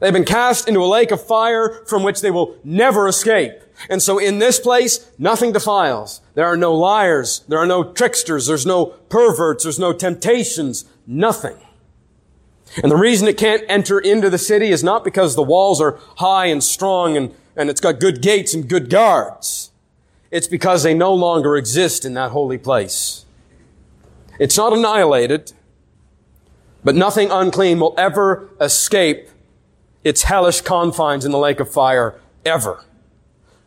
[0.07, 3.55] They've been cast into a lake of fire from which they will never escape.
[3.91, 6.21] And so in this place, nothing defiles.
[6.35, 7.41] There are no liars.
[7.49, 8.47] There are no tricksters.
[8.47, 9.65] There's no perverts.
[9.65, 10.85] There's no temptations.
[11.09, 11.57] Nothing.
[12.81, 15.99] And the reason it can't enter into the city is not because the walls are
[16.19, 19.73] high and strong and, and it's got good gates and good guards.
[20.31, 23.25] It's because they no longer exist in that holy place.
[24.39, 25.53] It's not annihilated,
[26.85, 29.31] but nothing unclean will ever escape
[30.07, 32.15] its hellish confines in the lake of fire,
[32.45, 32.85] ever.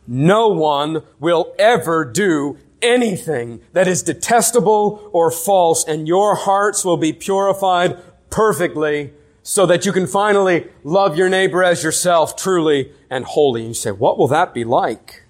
[0.06, 6.96] No one will ever do anything that is detestable or false, and your hearts will
[6.96, 7.98] be purified
[8.30, 13.60] perfectly so that you can finally love your neighbor as yourself truly and wholly.
[13.60, 15.24] And you say, what will that be like?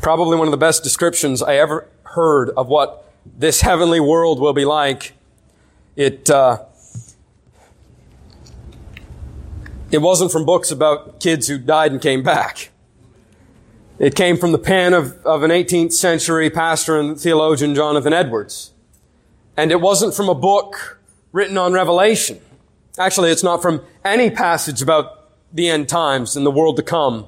[0.00, 4.52] Probably one of the best descriptions I ever heard of what this heavenly world will
[4.52, 5.14] be like.
[5.96, 6.66] It, uh,
[9.96, 12.68] it wasn't from books about kids who died and came back.
[13.98, 18.74] It came from the pen of, of an 18th century pastor and theologian, Jonathan Edwards.
[19.56, 21.00] And it wasn't from a book
[21.32, 22.38] written on Revelation.
[22.98, 27.26] Actually, it's not from any passage about the end times and the world to come.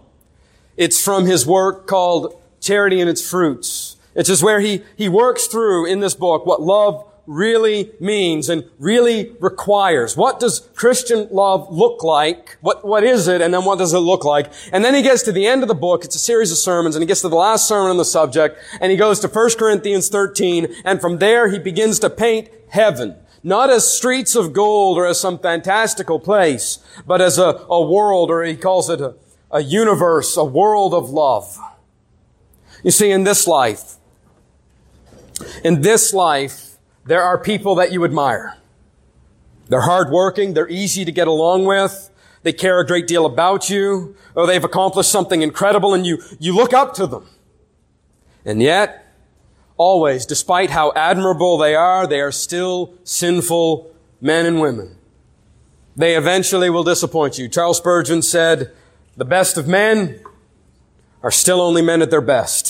[0.77, 3.97] It's from his work called Charity and Its Fruits.
[4.15, 8.65] It's just where he, he works through in this book what love really means and
[8.79, 10.17] really requires.
[10.17, 12.57] What does Christian love look like?
[12.63, 13.43] What, what is it?
[13.43, 14.51] And then what does it look like?
[14.73, 16.05] And then he gets to the end of the book.
[16.05, 18.59] It's a series of sermons and he gets to the last sermon on the subject
[18.81, 23.15] and he goes to 1 Corinthians 13 and from there he begins to paint heaven.
[23.43, 28.31] Not as streets of gold or as some fantastical place, but as a, a world,
[28.31, 29.15] or he calls it a,
[29.51, 31.57] a universe, a world of love.
[32.83, 33.95] You see, in this life,
[35.63, 36.68] in this life,
[37.09, 38.55] there are people that you admire.
[39.69, 40.53] They're hardworking.
[40.53, 42.11] They're easy to get along with.
[42.43, 44.15] They care a great deal about you.
[44.35, 47.27] Or they've accomplished something incredible and you, you look up to them.
[48.45, 49.07] And yet,
[49.79, 53.91] always, despite how admirable they are, they are still sinful
[54.21, 54.97] men and women.
[55.97, 57.49] They eventually will disappoint you.
[57.49, 58.71] Charles Spurgeon said,
[59.17, 60.21] the best of men
[61.23, 62.68] are still only men at their best.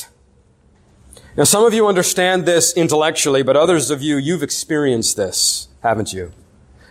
[1.39, 6.13] Now, some of you understand this intellectually, but others of you, you've experienced this, haven't
[6.13, 6.33] you?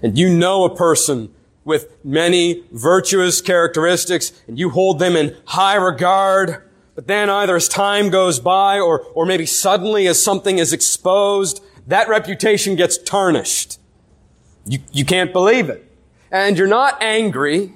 [0.01, 5.75] And you know a person with many virtuous characteristics, and you hold them in high
[5.75, 6.63] regard,
[6.95, 11.61] but then either as time goes by, or, or maybe suddenly as something is exposed,
[11.85, 13.81] that reputation gets tarnished.
[14.65, 15.91] You, you can't believe it.
[16.31, 17.73] And you're not angry.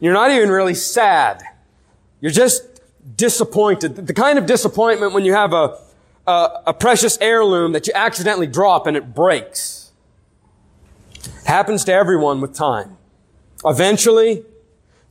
[0.00, 1.42] You're not even really sad.
[2.22, 2.73] You're just
[3.16, 4.06] disappointed.
[4.06, 5.78] The kind of disappointment when you have a,
[6.26, 9.92] a, a precious heirloom that you accidentally drop and it breaks.
[11.24, 12.96] It happens to everyone with time.
[13.64, 14.44] Eventually,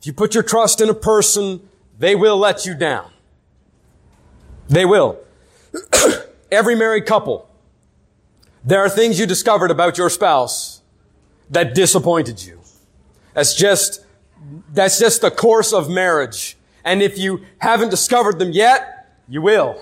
[0.00, 3.10] if you put your trust in a person, they will let you down.
[4.68, 5.18] They will.
[6.50, 7.48] Every married couple,
[8.64, 10.82] there are things you discovered about your spouse
[11.50, 12.60] that disappointed you.
[13.34, 14.04] That's just,
[14.72, 16.56] that's just the course of marriage.
[16.84, 19.80] And if you haven't discovered them yet, you will.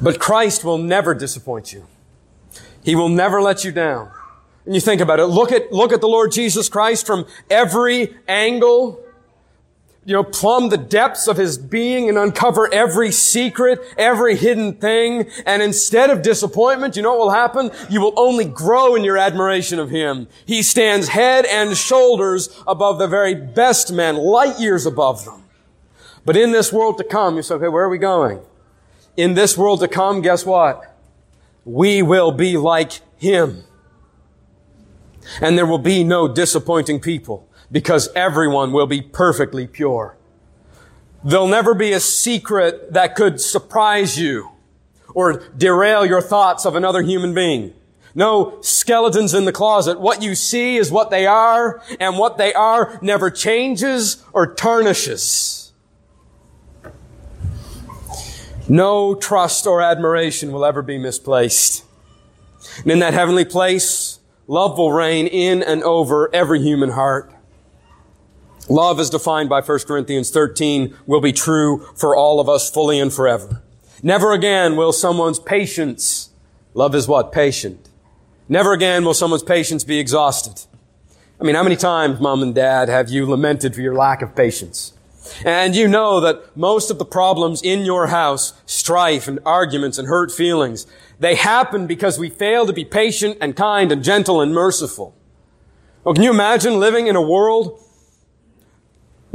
[0.00, 1.86] But Christ will never disappoint you.
[2.82, 4.10] He will never let you down.
[4.64, 5.26] And you think about it.
[5.26, 9.00] Look at, look at the Lord Jesus Christ from every angle
[10.06, 15.28] you know, plumb the depths of his being and uncover every secret, every hidden thing.
[15.44, 17.72] And instead of disappointment, you know what will happen?
[17.90, 20.28] You will only grow in your admiration of him.
[20.46, 25.42] He stands head and shoulders above the very best men, light years above them.
[26.24, 28.40] But in this world to come, you say, okay, where are we going?
[29.16, 30.96] In this world to come, guess what?
[31.64, 33.64] We will be like him.
[35.40, 40.16] And there will be no disappointing people because everyone will be perfectly pure.
[41.24, 44.50] There'll never be a secret that could surprise you
[45.14, 47.74] or derail your thoughts of another human being.
[48.14, 50.00] No skeletons in the closet.
[50.00, 55.72] What you see is what they are, and what they are never changes or tarnishes.
[58.68, 61.84] No trust or admiration will ever be misplaced.
[62.82, 67.32] And in that heavenly place, love will reign in and over every human heart.
[68.68, 72.98] Love as defined by 1 Corinthians 13 will be true for all of us fully
[72.98, 73.62] and forever.
[74.02, 76.30] Never again will someone's patience,
[76.74, 77.32] love is what?
[77.32, 77.88] Patient.
[78.48, 80.66] Never again will someone's patience be exhausted.
[81.40, 84.34] I mean, how many times, mom and dad, have you lamented for your lack of
[84.34, 84.92] patience?
[85.44, 90.08] And you know that most of the problems in your house, strife and arguments and
[90.08, 90.86] hurt feelings,
[91.18, 95.14] they happen because we fail to be patient and kind and gentle and merciful.
[96.04, 97.80] Well, can you imagine living in a world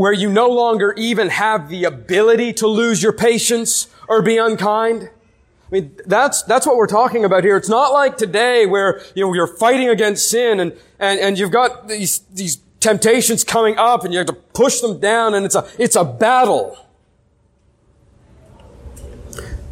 [0.02, 5.04] where you no longer even have the ability to lose your patience or be unkind?
[5.04, 7.56] I mean, that's, that's what we're talking about here.
[7.56, 11.52] It's not like today where, you know, you're fighting against sin and, and, and you've
[11.52, 15.54] got these, these temptations coming up and you have to push them down and it's
[15.54, 16.84] a, it's a battle.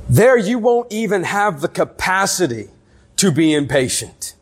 [0.08, 2.68] There you won't even have the capacity
[3.16, 4.36] to be impatient.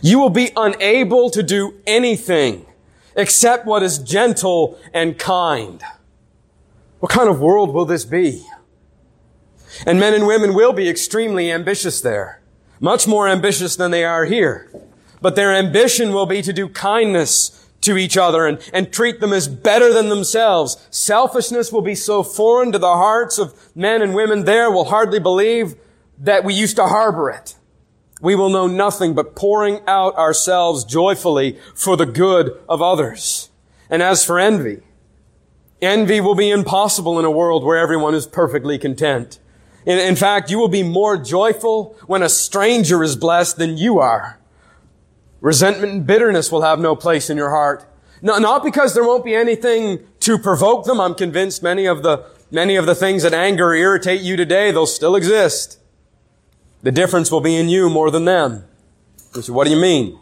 [0.00, 2.64] You will be unable to do anything
[3.16, 5.82] except what is gentle and kind.
[7.00, 8.46] What kind of world will this be?
[9.86, 12.40] And men and women will be extremely ambitious there.
[12.80, 14.70] Much more ambitious than they are here.
[15.20, 19.32] But their ambition will be to do kindness to each other and, and treat them
[19.32, 20.76] as better than themselves.
[20.90, 25.20] Selfishness will be so foreign to the hearts of men and women there will hardly
[25.20, 25.74] believe
[26.18, 27.54] that we used to harbor it.
[28.20, 33.50] We will know nothing but pouring out ourselves joyfully for the good of others.
[33.90, 34.82] And as for envy,
[35.82, 39.38] envy will be impossible in a world where everyone is perfectly content.
[39.84, 43.98] In, in fact, you will be more joyful when a stranger is blessed than you
[43.98, 44.40] are.
[45.40, 47.84] Resentment and bitterness will have no place in your heart.
[48.22, 51.00] No, not because there won't be anything to provoke them.
[51.00, 54.70] I'm convinced many of the, many of the things that anger or irritate you today,
[54.70, 55.78] they'll still exist.
[56.82, 58.64] The difference will be in you more than them.
[59.32, 60.18] So what do you mean?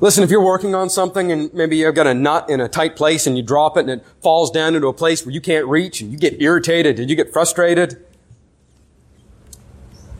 [0.00, 2.94] Listen, if you're working on something and maybe you've got a nut in a tight
[2.94, 5.66] place and you drop it and it falls down into a place where you can't
[5.66, 8.04] reach and you get irritated and you get frustrated,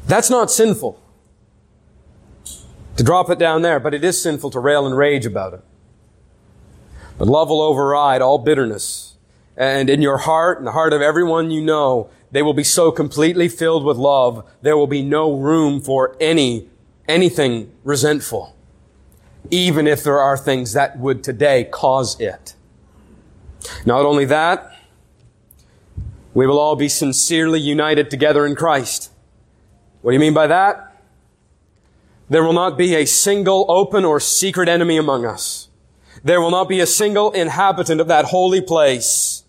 [0.07, 1.01] that's not sinful
[2.97, 5.61] to drop it down there, but it is sinful to rail and rage about it.
[7.17, 9.17] But love will override all bitterness.
[9.57, 12.91] And in your heart and the heart of everyone you know, they will be so
[12.91, 16.69] completely filled with love, there will be no room for any,
[17.09, 18.55] anything resentful
[19.51, 22.55] even if there are things that would today cause it.
[23.85, 24.75] Not only that,
[26.35, 29.11] we will all be sincerely united together in Christ.
[30.03, 30.85] What do you mean by that?
[32.29, 35.69] There will not be a single open or secret enemy among us.
[36.23, 39.45] There will not be a single inhabitant of that holy place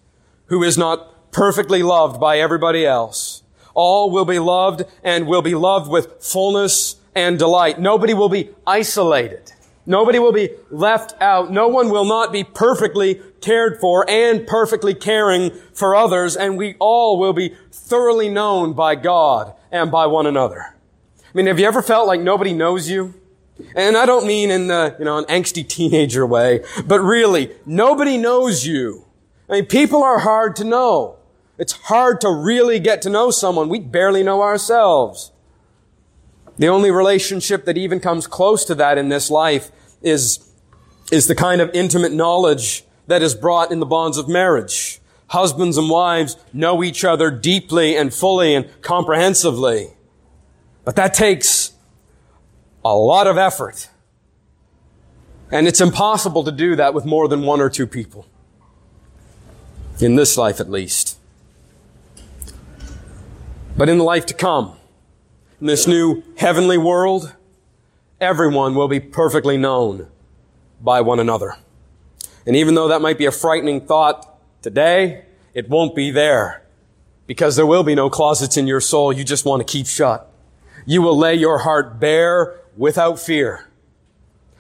[0.46, 3.44] who is not perfectly loved by everybody else.
[3.74, 7.80] All will be loved and will be loved with fullness and delight.
[7.80, 9.54] Nobody will be isolated.
[9.86, 11.52] Nobody will be left out.
[11.52, 16.76] No one will not be perfectly cared for and perfectly caring for others, and we
[16.80, 20.76] all will be thoroughly known by God and by one another.
[21.24, 23.14] I mean, have you ever felt like nobody knows you?
[23.76, 28.18] And I don't mean in the, you know, an angsty teenager way, but really, nobody
[28.18, 29.06] knows you.
[29.50, 31.19] I mean, people are hard to know.
[31.60, 33.68] It's hard to really get to know someone.
[33.68, 35.34] We barely know ourselves.
[36.58, 39.70] The only relationship that even comes close to that in this life
[40.02, 40.40] is,
[41.12, 45.02] is the kind of intimate knowledge that is brought in the bonds of marriage.
[45.28, 49.90] Husbands and wives know each other deeply and fully and comprehensively.
[50.86, 51.74] But that takes
[52.86, 53.90] a lot of effort.
[55.52, 58.26] And it's impossible to do that with more than one or two people.
[60.00, 61.19] In this life, at least.
[63.80, 64.76] But in the life to come,
[65.62, 67.34] in this new heavenly world,
[68.20, 70.10] everyone will be perfectly known
[70.82, 71.56] by one another.
[72.46, 75.24] And even though that might be a frightening thought today,
[75.54, 76.62] it won't be there
[77.26, 80.30] because there will be no closets in your soul you just want to keep shut.
[80.86, 83.70] You will lay your heart bare without fear.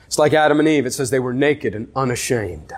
[0.07, 0.85] It's like Adam and Eve.
[0.85, 2.71] It says they were naked and unashamed.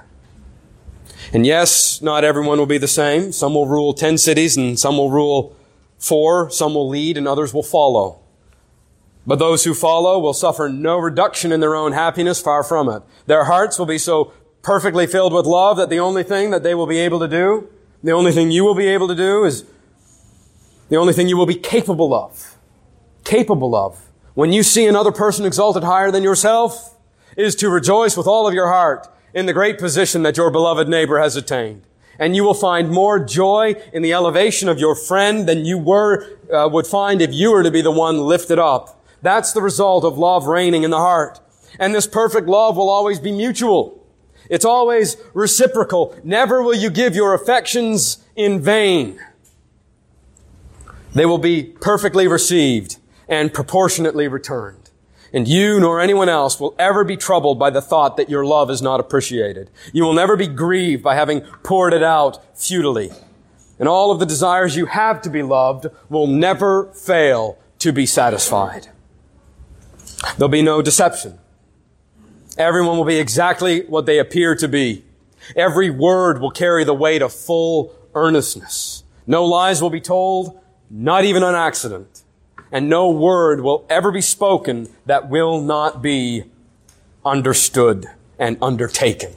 [1.31, 3.31] And yes, not everyone will be the same.
[3.31, 5.55] Some will rule 10 cities and some will rule
[6.01, 6.49] four.
[6.49, 8.19] Some will lead and others will follow.
[9.25, 13.03] But those who follow will suffer no reduction in their own happiness, far from it.
[13.27, 14.33] Their hearts will be so
[14.63, 17.69] perfectly filled with love that the only thing that they will be able to do,
[18.03, 19.63] the only thing you will be able to do is
[20.89, 22.57] the only thing you will be capable of.
[23.23, 24.09] Capable of.
[24.33, 26.97] When you see another person exalted higher than yourself,
[27.37, 30.89] is to rejoice with all of your heart in the great position that your beloved
[30.89, 31.83] neighbor has attained.
[32.21, 36.37] And you will find more joy in the elevation of your friend than you were,
[36.53, 40.03] uh, would find if you were to be the one lifted up that's the result
[40.03, 41.39] of love reigning in the heart.
[41.79, 44.03] And this perfect love will always be mutual.
[44.49, 46.15] It's always reciprocal.
[46.23, 49.19] Never will you give your affections in vain.
[51.13, 52.97] They will be perfectly received
[53.27, 54.80] and proportionately returned.
[55.33, 58.69] And you nor anyone else will ever be troubled by the thought that your love
[58.69, 59.69] is not appreciated.
[59.93, 63.11] You will never be grieved by having poured it out futilely.
[63.79, 68.05] And all of the desires you have to be loved will never fail to be
[68.05, 68.89] satisfied.
[70.37, 71.39] There'll be no deception.
[72.57, 75.03] Everyone will be exactly what they appear to be.
[75.55, 79.03] Every word will carry the weight of full earnestness.
[79.25, 80.59] No lies will be told.
[80.93, 82.20] not even on accident.
[82.71, 86.45] And no word will ever be spoken that will not be
[87.25, 88.07] understood
[88.39, 89.33] and undertaken.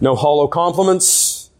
[0.00, 1.50] No hollow compliments.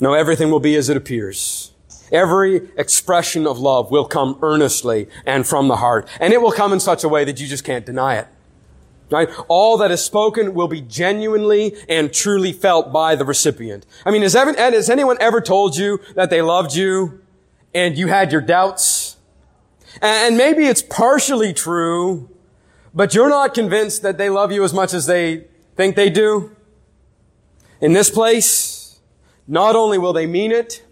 [0.00, 1.72] No, everything will be as it appears.
[2.12, 6.08] Every expression of love will come earnestly and from the heart.
[6.20, 8.28] And it will come in such a way that you just can't deny it.
[9.10, 9.28] Right?
[9.48, 13.86] All that is spoken will be genuinely and truly felt by the recipient.
[14.04, 17.20] I mean, has, ever, has anyone ever told you that they loved you
[17.74, 19.13] and you had your doubts?
[20.00, 22.28] And maybe it's partially true,
[22.94, 25.44] but you're not convinced that they love you as much as they
[25.76, 26.54] think they do.
[27.80, 29.00] In this place,
[29.46, 30.84] not only will they mean it,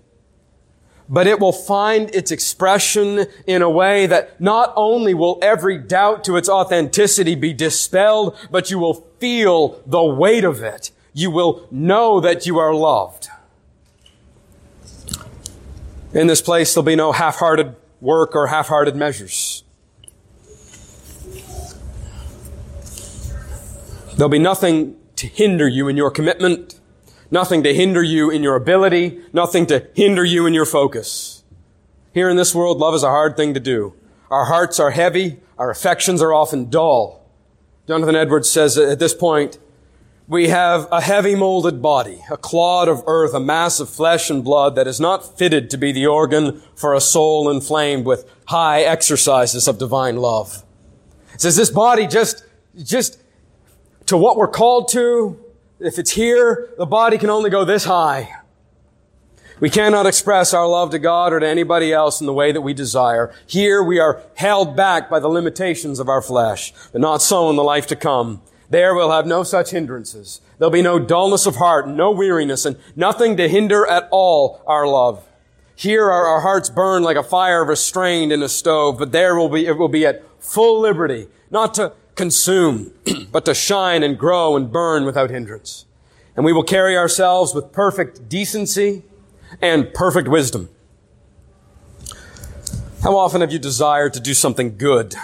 [1.08, 6.24] but it will find its expression in a way that not only will every doubt
[6.24, 10.90] to its authenticity be dispelled, but you will feel the weight of it.
[11.12, 13.28] You will know that you are loved.
[16.14, 19.64] In this place, there'll be no half-hearted work or half-hearted measures.
[24.16, 26.78] There'll be nothing to hinder you in your commitment
[27.32, 31.42] nothing to hinder you in your ability, nothing to hinder you in your focus.
[32.12, 33.94] Here in this world, love is a hard thing to do.
[34.30, 37.26] Our hearts are heavy, our affections are often dull.
[37.88, 39.58] Jonathan Edwards says at this point,
[40.32, 44.42] we have a heavy molded body, a clod of earth, a mass of flesh and
[44.42, 48.80] blood that is not fitted to be the organ for a soul inflamed with high
[48.80, 50.64] exercises of divine love.
[51.34, 52.46] It says this body just,
[52.82, 53.20] just
[54.06, 55.38] to what we're called to,
[55.78, 58.34] if it's here, the body can only go this high.
[59.60, 62.62] We cannot express our love to God or to anybody else in the way that
[62.62, 63.34] we desire.
[63.46, 67.56] Here we are held back by the limitations of our flesh, but not so in
[67.56, 68.40] the life to come.
[68.72, 70.40] There we'll have no such hindrances.
[70.56, 74.86] There'll be no dullness of heart, no weariness, and nothing to hinder at all our
[74.86, 75.28] love.
[75.76, 79.50] Here our, our hearts burn like a fire restrained in a stove, but there will
[79.50, 82.92] be, it will be at full liberty, not to consume,
[83.30, 85.84] but to shine and grow and burn without hindrance.
[86.34, 89.02] And we will carry ourselves with perfect decency
[89.60, 90.70] and perfect wisdom.
[93.02, 95.14] How often have you desired to do something good?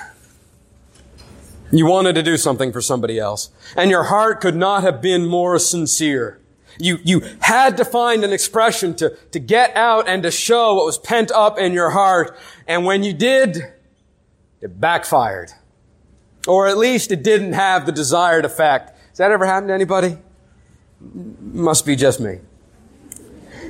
[1.70, 5.26] You wanted to do something for somebody else, and your heart could not have been
[5.26, 6.40] more sincere.
[6.78, 10.86] You, you had to find an expression to, to get out and to show what
[10.86, 13.58] was pent up in your heart, and when you did,
[14.60, 15.50] it backfired.
[16.46, 18.98] Or at least it didn't have the desired effect.
[19.10, 20.16] Has that ever happened to anybody?
[21.00, 22.38] Must be just me.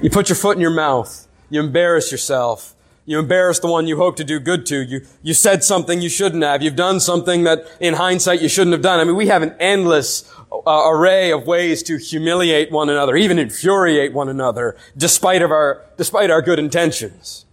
[0.01, 1.27] You put your foot in your mouth.
[1.51, 2.75] You embarrass yourself.
[3.09, 4.83] You embarrass the one you hope to do good to.
[4.83, 6.63] You, you said something you shouldn't have.
[6.63, 9.01] You've done something that in hindsight you shouldn't have done.
[9.01, 13.39] I mean, we have an endless uh, array of ways to humiliate one another, even
[13.39, 17.47] infuriate one another, despite of our, despite our good intentions.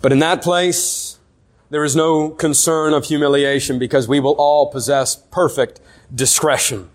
[0.00, 1.18] But in that place,
[1.68, 5.82] there is no concern of humiliation because we will all possess perfect
[6.14, 6.88] discretion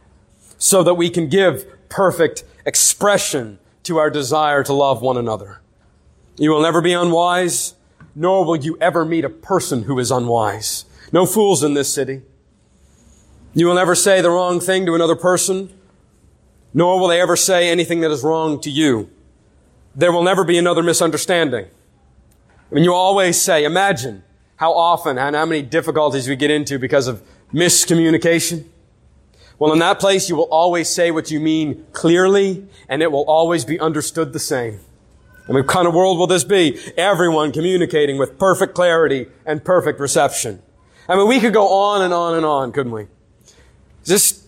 [0.57, 5.60] so that we can give perfect expression to our desire to love one another.
[6.41, 7.75] You will never be unwise,
[8.15, 10.85] nor will you ever meet a person who is unwise.
[11.11, 12.23] No fools in this city.
[13.53, 15.71] You will never say the wrong thing to another person,
[16.73, 19.11] nor will they ever say anything that is wrong to you.
[19.95, 21.65] There will never be another misunderstanding.
[21.65, 24.23] I mean, you always say, imagine
[24.55, 27.21] how often and how many difficulties we get into because of
[27.53, 28.65] miscommunication.
[29.59, 33.25] Well, in that place, you will always say what you mean clearly, and it will
[33.29, 34.79] always be understood the same.
[35.47, 36.79] And what kind of world will this be?
[36.97, 40.61] Everyone communicating with perfect clarity and perfect reception.
[41.09, 43.07] I mean, we could go on and on and on, couldn't we?
[44.05, 44.45] Just,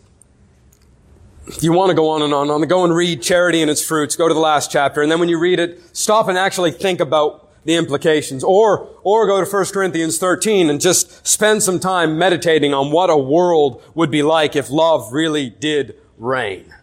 [1.47, 3.69] if you want to go on and on and on, go and read Charity and
[3.69, 6.37] its Fruits, go to the last chapter, and then when you read it, stop and
[6.37, 8.43] actually think about the implications.
[8.43, 13.09] Or, or go to 1 Corinthians 13 and just spend some time meditating on what
[13.09, 16.73] a world would be like if love really did reign.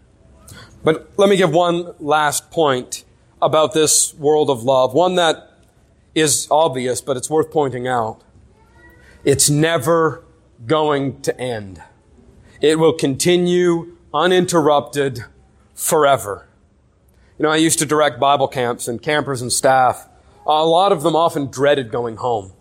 [0.82, 3.04] But let me give one last point
[3.42, 4.94] about this world of love.
[4.94, 5.50] One that
[6.14, 8.22] is obvious, but it's worth pointing out.
[9.24, 10.24] It's never
[10.66, 11.82] going to end.
[12.60, 15.24] It will continue uninterrupted
[15.74, 16.46] forever.
[17.38, 20.10] You know, I used to direct Bible camps and campers and staff
[20.46, 22.52] a lot of them often dreaded going home.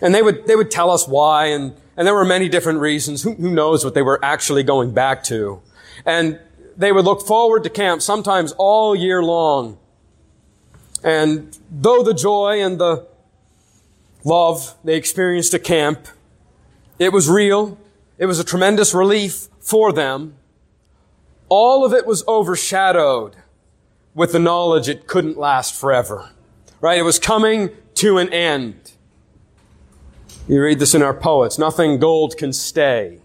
[0.00, 3.22] And they would, they would tell us why, and, and there were many different reasons.
[3.22, 5.62] Who, who knows what they were actually going back to?
[6.04, 6.40] And
[6.76, 9.78] they would look forward to camp sometimes all year long.
[11.04, 13.06] And though the joy and the
[14.24, 16.06] love they experienced at camp,
[16.98, 17.78] it was real.
[18.18, 20.36] It was a tremendous relief for them.
[21.48, 23.36] All of it was overshadowed
[24.14, 26.30] with the knowledge it couldn't last forever.
[26.80, 26.98] right?
[26.98, 28.92] It was coming to an end.
[30.48, 31.58] You read this in our poets.
[31.58, 33.18] Nothing gold can stay.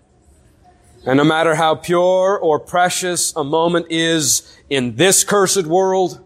[1.06, 6.24] And no matter how pure or precious a moment is in this cursed world,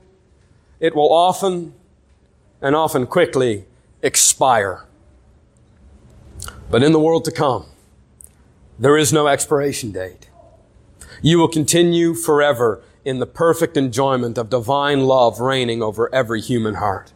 [0.82, 1.73] it will often
[2.61, 3.65] and often quickly
[4.01, 4.86] expire.
[6.69, 7.67] But in the world to come,
[8.77, 10.29] there is no expiration date.
[11.21, 16.75] You will continue forever in the perfect enjoyment of divine love reigning over every human
[16.75, 17.13] heart.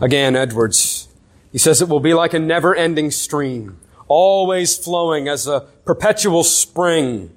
[0.00, 1.08] Again, Edwards,
[1.50, 6.42] he says it will be like a never ending stream, always flowing as a perpetual
[6.42, 7.30] spring.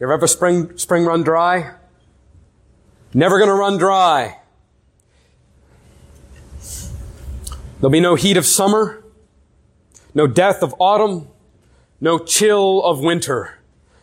[0.00, 1.74] You ever spring, spring run dry?
[3.12, 4.38] Never gonna run dry.
[7.82, 9.02] There'll be no heat of summer,
[10.14, 11.26] no death of autumn,
[12.00, 13.58] no chill of winter,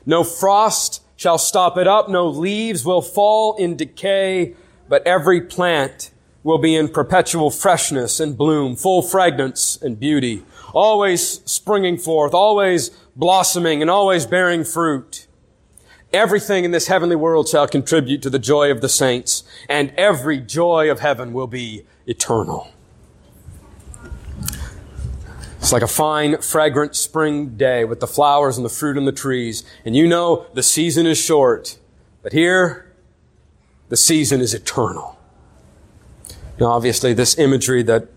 [0.06, 4.54] no frost shall stop it up, no leaves will fall in decay,
[4.90, 6.12] but every plant
[6.44, 12.90] will be in perpetual freshness and bloom, full fragrance and beauty, always springing forth, always
[13.16, 15.26] blossoming and always bearing fruit.
[16.12, 20.42] Everything in this heavenly world shall contribute to the joy of the saints, and every
[20.42, 22.74] joy of heaven will be eternal.
[25.60, 29.12] It's like a fine, fragrant spring day with the flowers and the fruit and the
[29.12, 29.64] trees.
[29.84, 31.78] And you know the season is short.
[32.24, 32.94] But here,
[33.90, 35.20] the season is eternal.
[36.60, 38.08] Now, obviously, this imagery that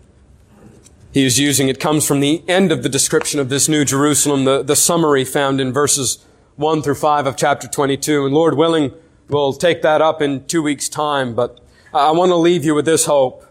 [1.13, 4.45] he is using, it comes from the end of the description of this new Jerusalem,
[4.45, 6.25] the, the summary found in verses
[6.55, 8.25] 1 through 5 of chapter 22.
[8.25, 8.93] And Lord willing,
[9.27, 11.35] we'll take that up in two weeks' time.
[11.35, 11.59] But
[11.93, 13.45] I want to leave you with this hope.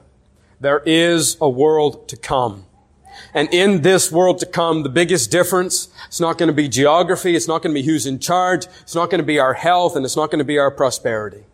[0.60, 2.66] There is a world to come.
[3.34, 7.34] And in this world to come, the biggest difference, it's not going to be geography,
[7.34, 9.96] it's not going to be who's in charge, it's not going to be our health,
[9.96, 11.44] and it's not going to be our prosperity.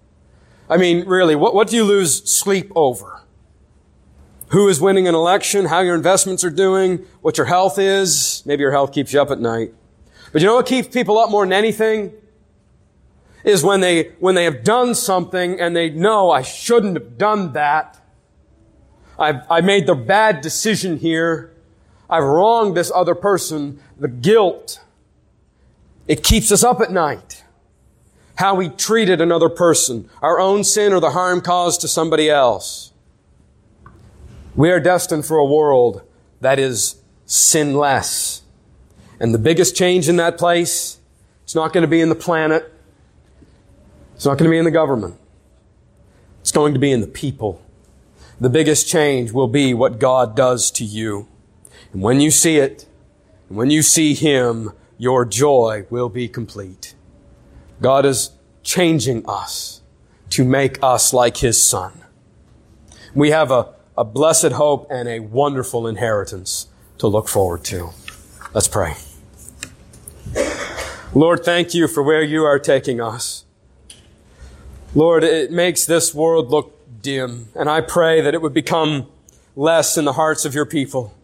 [0.69, 3.23] I mean, really, what, what do you lose sleep over?
[4.49, 8.43] Who is winning an election, how your investments are doing, what your health is.
[8.45, 9.73] Maybe your health keeps you up at night.
[10.33, 12.13] But you know what keeps people up more than anything?
[13.45, 17.53] Is when they, when they have done something and they know I shouldn't have done
[17.53, 18.01] that.
[19.19, 21.55] I've, I made the bad decision here.
[22.11, 23.81] I've wronged this other person.
[23.99, 24.81] The guilt.
[26.07, 27.45] It keeps us up at night.
[28.37, 30.09] How we treated another person.
[30.23, 32.93] Our own sin or the harm caused to somebody else.
[34.55, 36.03] We are destined for a world
[36.41, 38.43] that is sinless.
[39.21, 40.99] And the biggest change in that place,
[41.45, 42.73] it's not going to be in the planet.
[44.15, 45.17] It's not going to be in the government.
[46.41, 47.61] It's going to be in the people.
[48.41, 51.29] The biggest change will be what God does to you.
[51.93, 52.87] And when you see it,
[53.49, 56.95] when you see Him, your joy will be complete.
[57.81, 58.33] God is
[58.63, 59.81] changing us
[60.31, 61.93] to make us like His Son.
[63.15, 66.69] We have a, a blessed hope and a wonderful inheritance
[66.99, 67.91] to look forward to.
[68.53, 68.95] Let's pray.
[71.15, 73.45] Lord, thank you for where you are taking us.
[74.95, 79.07] Lord, it makes this world look dim, and I pray that it would become
[79.57, 81.15] less in the hearts of your people.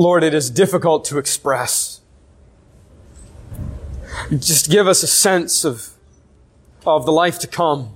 [0.00, 2.00] Lord, it is difficult to express.
[4.30, 5.90] Just give us a sense of,
[6.86, 7.94] of the life to come.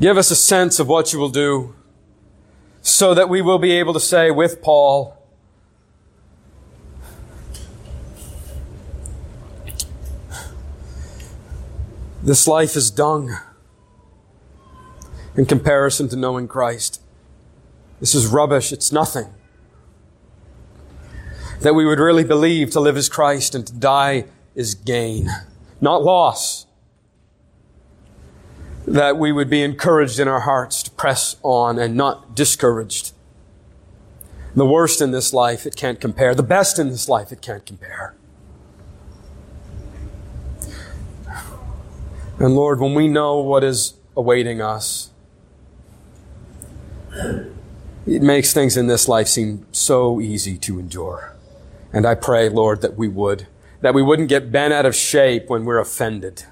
[0.00, 1.76] Give us a sense of what you will do
[2.82, 5.16] so that we will be able to say with Paul,
[12.24, 13.36] This life is dung
[15.36, 17.00] in comparison to knowing Christ.
[18.00, 18.72] This is rubbish.
[18.72, 19.26] It's nothing.
[21.64, 25.30] That we would really believe to live as Christ and to die is gain,
[25.80, 26.66] not loss.
[28.86, 33.14] That we would be encouraged in our hearts to press on and not discouraged.
[34.54, 36.34] The worst in this life, it can't compare.
[36.34, 38.14] The best in this life, it can't compare.
[42.38, 45.08] And Lord, when we know what is awaiting us,
[48.06, 51.33] it makes things in this life seem so easy to endure.
[51.94, 53.46] And I pray, Lord, that we would,
[53.80, 56.44] that we wouldn't get bent out of shape when we're offended.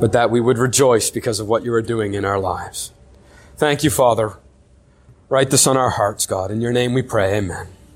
[0.00, 2.92] But that we would rejoice because of what you are doing in our lives.
[3.58, 4.38] Thank you, Father.
[5.28, 6.50] Write this on our hearts, God.
[6.50, 7.36] In your name we pray.
[7.36, 7.68] Amen.